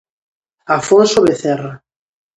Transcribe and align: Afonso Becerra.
Afonso 0.77 1.17
Becerra. 1.27 1.73